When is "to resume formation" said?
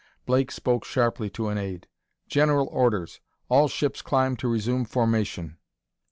4.37-5.57